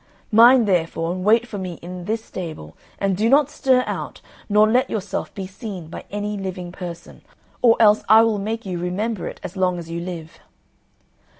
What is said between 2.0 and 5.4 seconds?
this stable and do not stir out, nor let yourself